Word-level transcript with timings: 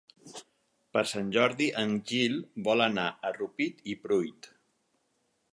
Per 0.97 1.03
Sant 1.11 1.27
Jordi 1.35 1.67
en 1.83 1.93
Gil 2.13 2.39
vol 2.71 2.87
anar 2.89 3.07
a 3.29 3.33
Rupit 3.39 3.87
i 3.95 3.99
Pruit. 4.07 4.53